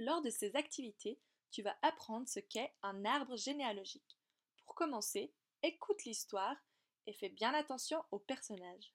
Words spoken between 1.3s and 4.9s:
tu vas apprendre ce qu'est un arbre généalogique. Pour